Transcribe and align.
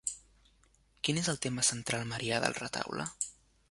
Quin 1.05 1.21
és 1.23 1.31
el 1.35 1.39
tema 1.47 1.67
central 1.69 2.11
marià 2.15 2.43
del 2.47 2.61
retaule? 2.65 3.11